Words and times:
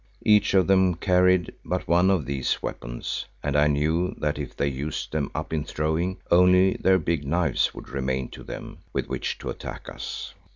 Each 0.25 0.55
of 0.55 0.65
them 0.65 0.95
carried 0.95 1.53
but 1.63 1.87
one 1.87 2.09
of 2.09 2.25
these 2.25 2.63
weapons 2.63 3.25
and 3.43 3.55
I 3.55 3.67
knew 3.67 4.15
that 4.17 4.39
if 4.39 4.57
they 4.57 4.67
used 4.67 5.11
them 5.11 5.29
up 5.35 5.53
in 5.53 5.63
throwing, 5.63 6.17
only 6.31 6.73
their 6.73 6.97
big 6.97 7.23
knives 7.23 7.75
would 7.75 7.89
remain 7.89 8.29
to 8.29 8.41
them 8.43 8.79
with 8.93 9.05
which 9.07 9.37
to 9.37 9.51
attack 9.51 9.87
us. 9.89 10.33